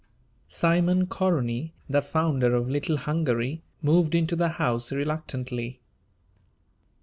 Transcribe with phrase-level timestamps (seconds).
[0.47, 5.79] Simon Koronyi, the founder of "Little Hungary," moved into the house reluctantly.